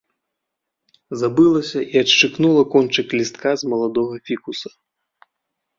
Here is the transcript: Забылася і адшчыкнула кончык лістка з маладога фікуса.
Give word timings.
Забылася 1.23 1.79
і 1.97 2.01
адшчыкнула 2.03 2.63
кончык 2.77 3.07
лістка 3.21 3.49
з 3.65 3.71
маладога 3.75 4.15
фікуса. 4.31 4.69